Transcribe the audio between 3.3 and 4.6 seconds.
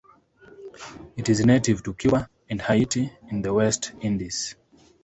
the West Indies.